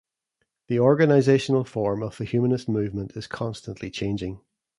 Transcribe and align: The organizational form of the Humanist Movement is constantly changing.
The 0.65 0.79
organizational 0.79 1.63
form 1.63 2.01
of 2.01 2.17
the 2.17 2.25
Humanist 2.25 2.67
Movement 2.67 3.15
is 3.15 3.27
constantly 3.27 3.91
changing. 3.91 4.41